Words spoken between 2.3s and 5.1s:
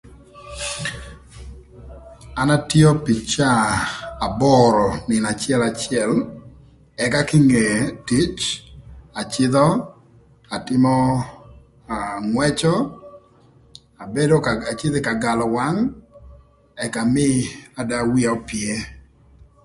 An atio pï caa aboro